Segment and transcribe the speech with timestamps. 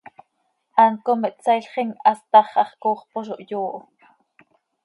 [0.83, 3.79] Hant com ihtsaailxim, hast hax hax cooxp oo zo hyooho.